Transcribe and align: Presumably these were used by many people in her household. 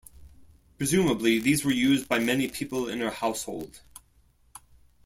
Presumably 0.79 1.37
these 1.37 1.63
were 1.63 1.71
used 1.71 2.09
by 2.09 2.17
many 2.17 2.47
people 2.47 2.89
in 2.89 3.01
her 3.01 3.11
household. 3.11 3.81